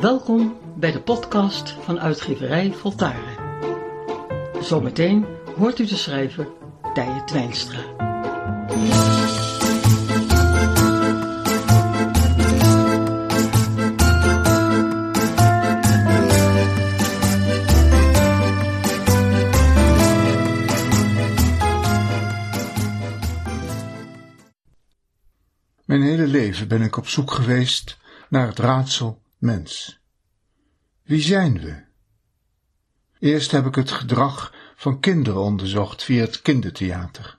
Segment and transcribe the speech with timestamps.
[0.00, 3.36] Welkom bij de podcast van uitgeverij Voltaren.
[4.60, 5.26] Zometeen
[5.56, 6.48] hoort u de schrijver
[6.94, 7.80] Tije Twijnstra.
[25.84, 27.98] Mijn hele leven ben ik op zoek geweest
[28.28, 30.00] naar het raadsel mens.
[31.02, 31.82] Wie zijn we?
[33.18, 37.38] Eerst heb ik het gedrag van kinderen onderzocht via het kindertheater.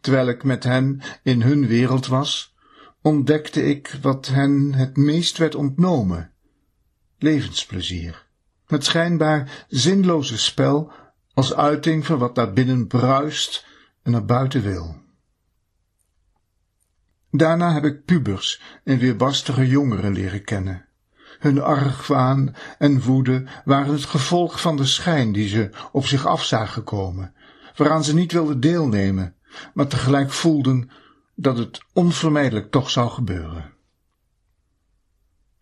[0.00, 2.56] Terwijl ik met hen in hun wereld was,
[3.02, 6.32] ontdekte ik wat hen het meest werd ontnomen:
[7.18, 8.26] levensplezier.
[8.66, 10.92] Het schijnbaar zinloze spel
[11.34, 13.66] als uiting van wat naar binnen bruist
[14.02, 15.02] en naar buiten wil.
[17.30, 20.87] Daarna heb ik pubers en weerbarstige jongeren leren kennen.
[21.38, 26.44] Hun argwaan en woede waren het gevolg van de schijn die ze op zich af
[26.44, 27.34] zagen komen,
[27.76, 29.34] waaraan ze niet wilden deelnemen,
[29.74, 30.90] maar tegelijk voelden
[31.34, 33.72] dat het onvermijdelijk toch zou gebeuren.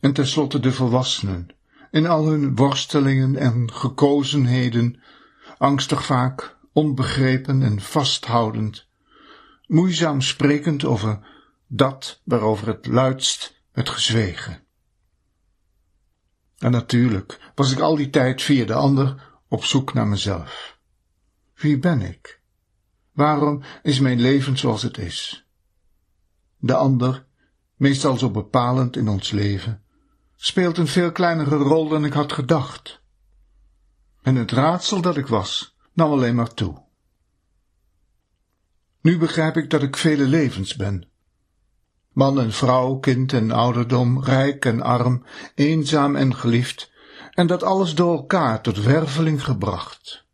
[0.00, 1.46] En tenslotte de volwassenen,
[1.90, 5.00] in al hun worstelingen en gekozenheden,
[5.58, 8.88] angstig vaak, onbegrepen en vasthoudend,
[9.66, 11.18] moeizaam sprekend over
[11.66, 14.62] dat waarover het luidst werd gezwegen.
[16.60, 20.78] En natuurlijk was ik al die tijd via de ander op zoek naar mezelf.
[21.54, 22.40] Wie ben ik?
[23.12, 25.46] Waarom is mijn leven zoals het is?
[26.58, 27.26] De ander,
[27.76, 29.82] meestal zo bepalend in ons leven,
[30.36, 33.02] speelt een veel kleinere rol dan ik had gedacht.
[34.22, 36.82] En het raadsel dat ik was, nam alleen maar toe.
[39.00, 41.09] Nu begrijp ik dat ik vele levens ben,
[42.12, 46.90] man en vrouw, kind en ouderdom, rijk en arm, eenzaam en geliefd,
[47.30, 50.24] en dat alles door elkaar tot werveling gebracht.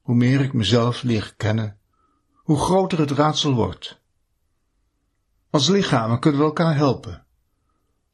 [0.00, 1.78] Hoe meer ik mezelf leer kennen,
[2.34, 4.00] hoe groter het raadsel wordt.
[5.50, 7.26] Als lichamen kunnen we elkaar helpen.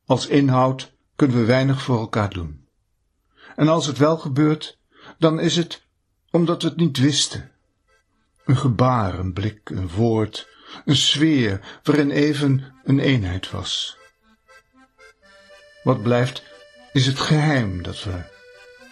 [0.04, 2.68] Als inhoud kunnen we weinig voor elkaar doen.
[3.56, 4.78] En als het wel gebeurt,
[5.18, 5.86] dan is het
[6.30, 7.50] omdat we het niet wisten.
[8.44, 10.48] Een gebaar, een blik, een woord,
[10.84, 13.98] een sfeer waarin even een eenheid was.
[15.82, 16.42] Wat blijft
[16.92, 18.32] is het geheim dat we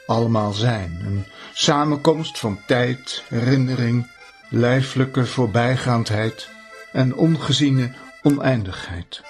[0.06, 4.10] allemaal zijn, een samenkomst van tijd, herinnering,
[4.48, 6.48] lijfelijke voorbijgaandheid
[6.92, 9.22] en ongeziene oneindigheid.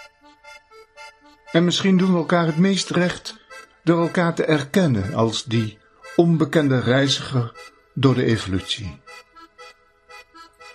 [1.53, 3.41] En misschien doen we elkaar het meest recht
[3.83, 5.79] door elkaar te erkennen als die
[6.17, 7.53] onbekende reiziger
[7.95, 9.01] door de evolutie.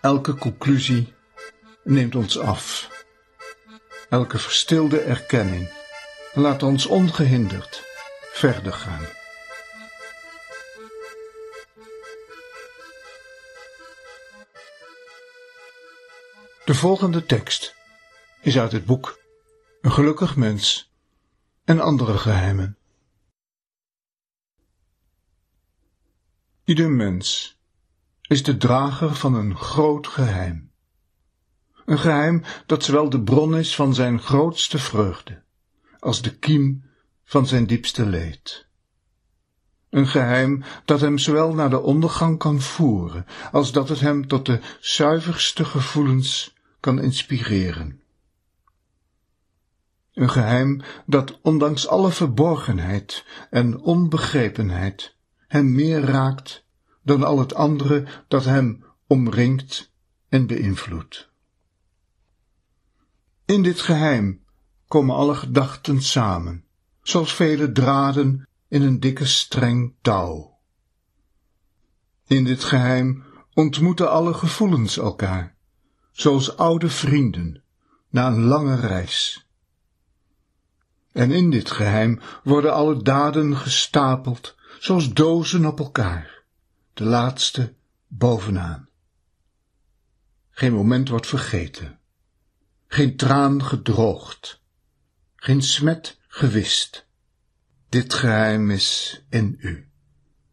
[0.01, 1.13] Elke conclusie
[1.87, 2.89] neemt ons af.
[4.09, 5.69] Elke verstilde erkenning
[6.33, 7.83] laat ons ongehinderd
[8.31, 9.05] verder gaan.
[16.65, 17.75] De volgende tekst
[18.41, 19.19] is uit het boek
[19.81, 20.93] Een gelukkig mens
[21.63, 22.77] en andere geheimen.
[26.63, 27.57] Ieder mens
[28.21, 30.66] is de drager van een groot geheim.
[31.87, 35.41] Een geheim dat zowel de bron is van zijn grootste vreugde,
[35.99, 36.83] als de kiem
[37.23, 38.67] van zijn diepste leed.
[39.89, 44.45] Een geheim dat hem zowel naar de ondergang kan voeren, als dat het hem tot
[44.45, 48.01] de zuiverste gevoelens kan inspireren.
[50.13, 55.15] Een geheim dat ondanks alle verborgenheid en onbegrepenheid
[55.47, 56.65] hem meer raakt
[57.03, 59.91] dan al het andere dat hem omringt
[60.29, 61.26] en beïnvloedt.
[63.47, 64.43] In dit geheim
[64.87, 66.65] komen alle gedachten samen,
[67.01, 70.57] zoals vele draden in een dikke streng touw.
[72.25, 75.55] In dit geheim ontmoeten alle gevoelens elkaar,
[76.11, 77.63] zoals oude vrienden,
[78.09, 79.47] na een lange reis.
[81.11, 86.43] En in dit geheim worden alle daden gestapeld, zoals dozen op elkaar,
[86.93, 87.73] de laatste
[88.07, 88.89] bovenaan.
[90.49, 91.99] Geen moment wordt vergeten
[92.87, 94.61] geen traan gedroogd,
[95.35, 97.07] geen smet gewist.
[97.89, 99.89] Dit geheim is in u,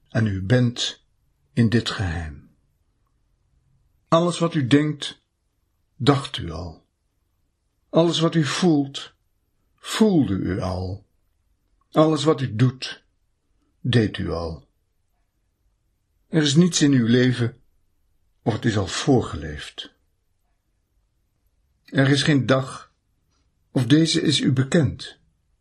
[0.08, 1.04] en u bent
[1.52, 2.50] in dit geheim.
[4.08, 5.22] Alles wat u denkt,
[5.96, 6.86] dacht u al.
[7.90, 9.14] Alles wat u voelt,
[9.76, 11.06] voelde u al.
[11.90, 13.04] Alles wat u doet,
[13.80, 14.68] deed u al.
[16.28, 17.56] Er is niets in uw leven,
[18.42, 19.93] of het is al voorgeleefd.
[21.94, 22.92] Er is geen dag,
[23.70, 25.18] of deze is u bekend.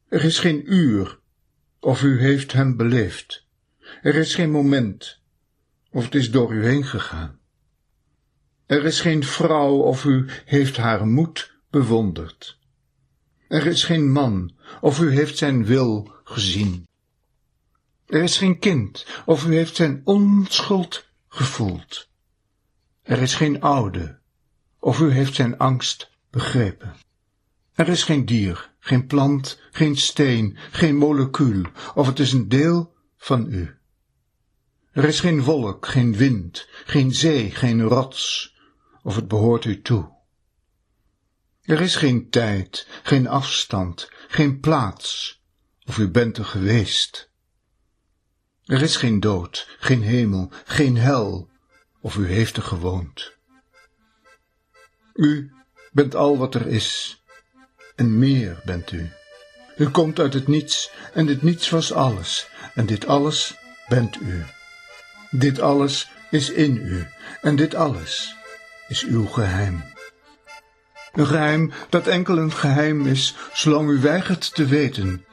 [0.08, 1.20] Er is geen uur,
[1.80, 3.46] of u heeft hem beleefd.
[4.02, 5.20] Er is geen moment,
[5.92, 7.40] of het is door u heen gegaan.
[8.66, 12.60] Er is geen vrouw, of u heeft haar moed bewonderd.
[13.48, 16.88] Er is geen man, of u heeft zijn wil gezien.
[18.06, 22.10] Er is geen kind, of u heeft zijn onschuld gevoeld.
[23.02, 24.20] Er is geen oude,
[24.80, 26.96] of u heeft zijn angst begrepen.
[27.74, 31.66] Er is geen dier, geen plant, geen steen, geen molecuul,
[31.96, 33.78] of het is een deel van u.
[34.92, 38.56] Er is geen wolk, geen wind, geen zee, geen rots,
[39.04, 40.12] of het behoort u toe.
[41.62, 45.42] Er is geen tijd, geen afstand, geen plaats,
[45.86, 47.32] of u bent er geweest.
[48.66, 51.50] Er is geen dood, geen hemel, geen hel,
[52.02, 53.34] of u heeft er gewoond.
[55.14, 55.54] U
[55.94, 57.22] bent al wat er is,
[57.96, 59.10] en meer bent u.
[59.78, 63.56] U komt uit het niets, en dit niets was alles, en dit alles
[63.88, 64.44] bent u.
[65.30, 67.08] Dit alles is in u,
[67.42, 68.36] en dit alles
[68.88, 69.84] is uw geheim.
[71.12, 75.26] Een geheim dat enkel een geheim is, zolang u weigert te weten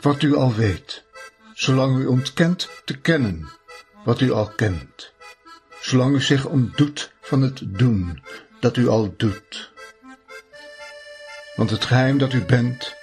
[0.00, 1.04] wat u al weet,
[1.54, 3.48] zolang u ontkent te kennen
[4.04, 5.12] wat u al kent,
[5.80, 8.22] zolang u zich ontdoet van het doen
[8.60, 9.71] dat u al doet.
[11.56, 12.94] Want het geheim dat u bent,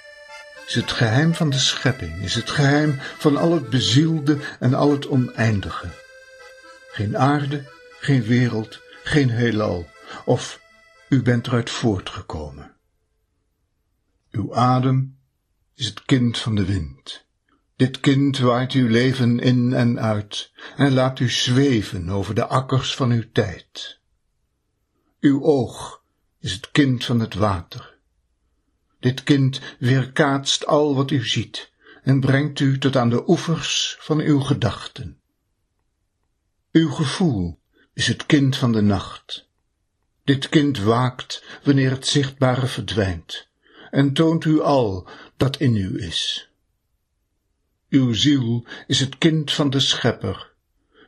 [0.66, 4.90] is het geheim van de schepping, is het geheim van al het bezielde en al
[4.90, 5.88] het oneindige.
[6.90, 7.64] Geen aarde,
[8.00, 9.88] geen wereld, geen heelal,
[10.24, 10.60] of
[11.08, 12.76] u bent eruit voortgekomen.
[14.30, 15.18] Uw adem
[15.74, 17.26] is het kind van de wind.
[17.76, 22.94] Dit kind waait uw leven in en uit en laat u zweven over de akkers
[22.94, 24.00] van uw tijd.
[25.20, 26.02] Uw oog
[26.40, 27.98] is het kind van het water.
[29.00, 31.70] Dit kind weerkaatst al wat u ziet
[32.02, 35.20] en brengt u tot aan de oevers van uw gedachten.
[36.72, 37.60] Uw gevoel
[37.94, 39.48] is het kind van de nacht.
[40.24, 43.48] Dit kind waakt wanneer het zichtbare verdwijnt
[43.90, 46.50] en toont u al dat in u is.
[47.88, 50.49] Uw ziel is het kind van de schepper.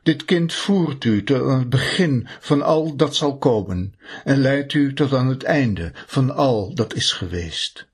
[0.03, 4.73] Dit kind voert u tot aan het begin van al dat zal komen en leidt
[4.73, 7.87] u tot aan het einde van al dat is geweest.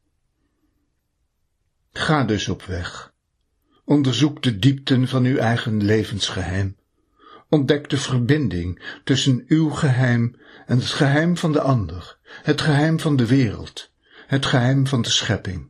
[1.92, 3.14] Ga dus op weg.
[3.86, 6.78] Onderzoek de diepten van uw eigen levensgeheim.
[7.50, 10.36] Ontdek de verbinding tussen uw geheim
[10.66, 13.92] en het geheim van de ander, het geheim van de wereld,
[14.28, 15.70] het geheim van de schepping.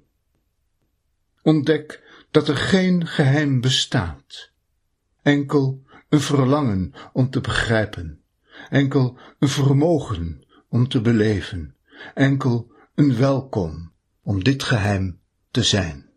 [1.41, 4.51] Ontdek dat er geen geheim bestaat,
[5.21, 8.21] enkel een verlangen om te begrijpen,
[8.69, 11.75] enkel een vermogen om te beleven,
[12.13, 13.91] enkel een welkom
[14.21, 15.19] om dit geheim
[15.51, 16.07] te zijn.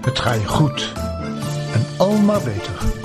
[0.00, 1.01] Het ga goed
[1.74, 3.01] en al beter.